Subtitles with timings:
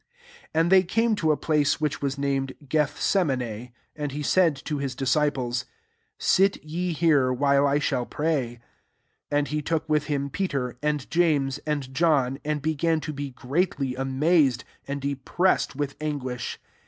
[0.45, 4.95] 82 Ann they came^to a place which was named Gethseman6; and he and to Ms
[4.95, 5.65] disciples,
[6.19, 8.59] •Sit ye here, while I shall pray."
[9.29, 13.31] 33 And he took with hhn Peterf and James, and John, and began to be
[13.31, 16.59] gready amazed, and depressed with anguish.